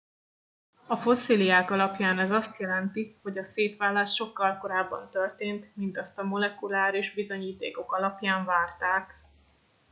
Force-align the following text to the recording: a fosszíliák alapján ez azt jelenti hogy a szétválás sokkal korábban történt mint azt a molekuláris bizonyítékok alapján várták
a 0.87 0.95
fosszíliák 0.95 1.71
alapján 1.71 2.19
ez 2.19 2.31
azt 2.31 2.59
jelenti 2.59 3.19
hogy 3.21 3.37
a 3.37 3.43
szétválás 3.43 4.13
sokkal 4.13 4.57
korábban 4.57 5.09
történt 5.09 5.75
mint 5.75 5.97
azt 5.97 6.19
a 6.19 6.23
molekuláris 6.23 7.13
bizonyítékok 7.13 7.91
alapján 7.93 8.45
várták 8.45 9.15